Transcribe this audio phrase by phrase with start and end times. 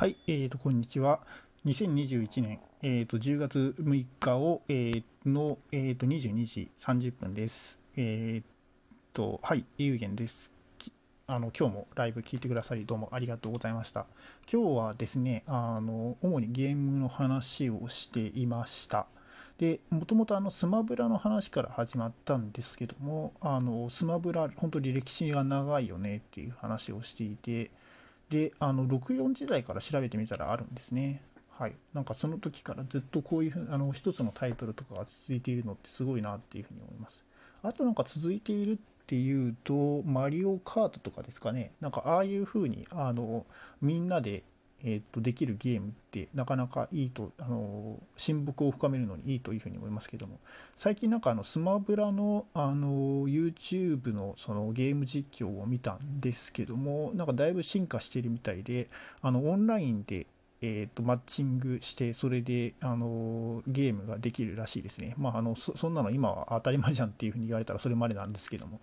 [0.00, 1.20] はい、えーと、こんにちは。
[1.66, 7.78] 2021年、えーと、10月6日を、えー、の、えーと、22時30分です。
[7.98, 8.42] えー
[9.12, 10.50] と、はい、ゆうげんです。
[11.26, 14.06] あの今日もライブ聞いてくださりどうもありがとうございました。
[14.50, 19.06] 今日はですね、あの主にゲームの話をしていました。
[19.58, 27.70] でもともとあのスマブラの話から始まったんですけどもあのスマブラ本当に歴史が長いよねっていう話をしていて
[28.30, 31.20] であの64時代から調べてみたらあるんですね。
[31.50, 31.74] はい。
[31.92, 37.24] なんかその時からずっとこういうふうあの一つのタイトルとかが続いているのってすごいなっていうふうに思います。
[37.62, 41.72] あとなんか続いているっていうとマリオカートとかですかね。
[41.80, 43.44] なんかああいうふうにあの
[43.82, 44.44] みんなで
[44.84, 50.38] えー、とできるゲームってなかなかいいとあの親睦を深めるのにいいというふうに思いますけども
[50.76, 58.88] 最近なんかあのスマブラのあの YouTube のそのゲーム実況を見たんですけどもなんかだいぶ進化してるみたいで
[59.22, 60.26] あのオンラインで
[60.62, 65.14] えー、とマッチングしてそれであのゲームができるらしいですね。
[65.16, 68.80] まああのそそんなの今は当たり前じゃんっていうふうに言われたらそれまでなんですけども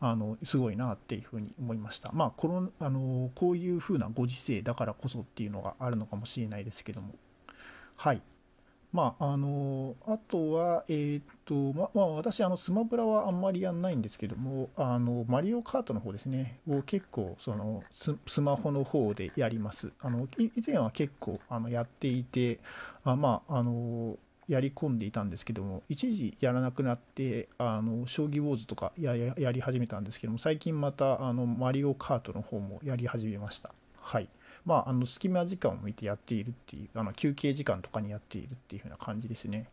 [0.00, 2.12] あのすごいなっていうふうに思いました。
[2.12, 7.14] まあこのあのこういうふうなご時世だからこそっていうのがあるのかもしれないですけども
[7.96, 8.22] はい。
[8.94, 19.90] まああのあとは、えーとままあ、私あの、スマブラはあんまりやんないんですけども、あのマリオカートの方ですね、を結構そのス、スマホの方でやります。
[20.00, 22.60] あの以前は結構あのやっていて、
[23.02, 24.16] あまああの
[24.48, 33.74] やり込んでいたんですけども、一時やらなくなって、あの将棋ウォーズとかやややり始めたんですけども、最近またあのマリオカートの方もやり始めました。
[34.00, 34.28] はい。
[34.64, 39.68] まあ、あの隙間時間を見てやっているっていうあの休憩時間とかにやっているっていう風な感じですね。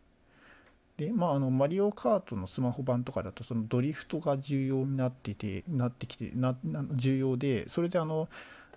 [0.98, 8.28] でまあ、あのマリオカートのスマホ版とかだとそのドリフトが重要になっててなってきてなな重要でそれであの、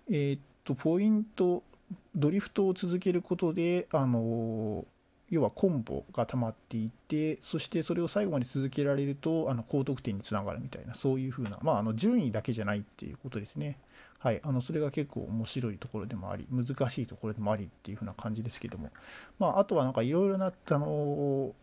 [0.09, 1.61] えーっとポイント
[2.15, 4.85] ドリフトを続けることであの
[5.29, 13.79] 要はコンボが溜まっていてそしてそれを最後まで続けられるとあの高得点につながるみたいなそういうふうな、まあ、あの順位だけじゃないっていうことですね。
[14.19, 18.89] はい、あのそれが結構面白いところでもあり難しいところでもありっていう風な感じですけども、
[19.37, 21.53] まあ、あとはなんかいろいろなあの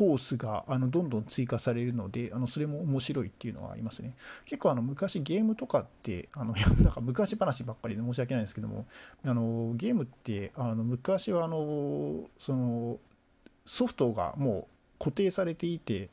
[0.00, 4.14] コースがあのどんどん追加されるのであのそれも面白いっていうのはありますね。
[4.46, 8.86] 結構あの昔ゲームとかってあの なんか昔話ばっかりで申し訳ないんですけども
[9.22, 12.98] あのゲームってあの昔はあのその
[13.66, 16.08] ソフトがもう固定されていて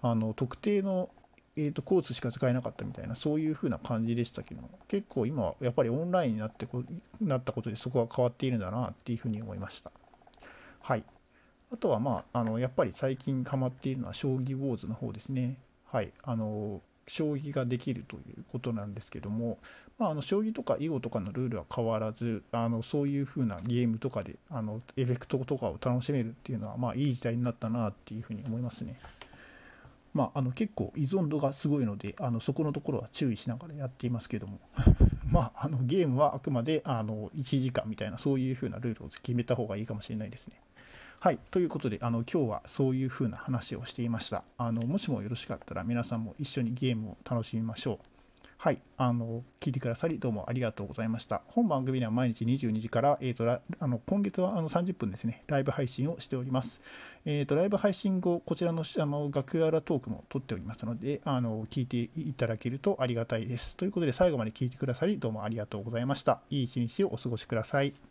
[0.00, 1.10] あの特定の
[1.58, 6.84] えー、とコースしか使えなかったみたいなそういう風な感じでしたけど結構今はやっぱりオンラインになってこ
[7.20, 9.90] なったことでそこは変わっているんだなっていう風に思いました。
[10.80, 11.04] はい。
[11.72, 19.58] あとはまああのやっぱり最近ハマっているのは将棋ウォーズの方ですねはいあの将棋ができるということなんですけども、
[19.98, 28.98] まあ、あの将棋とか囲碁とかのルールは変わらずあのそういう風なゲームとかであのエフェクトとかを楽しめるっていうのはまあいい時代になったなっていう風に思いますね。
[30.14, 34.60] まあ、あの結構依存度がすごいのであのそこのところは注意しながらやっていますけども
[35.30, 40.58] まああのゲームはあくまであの1時間みたいなそういう風なルールを決めた方がいいかもしれないですね。
[41.18, 48.16] はいということであの今日はそういう風な話をしていましたあのもしもよろしかったら皆さんも一緒にゲームを楽しみましょう。
[48.58, 51.42] はい、あの聞いてくださりどうもありがとうございました。
[51.46, 56.80] 本番組では毎日22時から、えーと、とあの今月はあの30分ですね、ライブ配信をしております。
[57.26, 63.76] えーと、ライブ配信後、こちらのあの楽屋裏トークも撮っておりますのであの、聞いていただけるとありがたいです。
[63.76, 66.40] ということで、最後まで聞いてくださりどうもありがとうございました。
[66.48, 68.05] いい一日をお過ごしください。